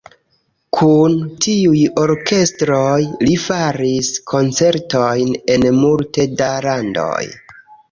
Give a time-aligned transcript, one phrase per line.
[0.77, 2.95] Kun tiuj orkestroj
[3.27, 7.25] li faris koncertojn en multe da landoj.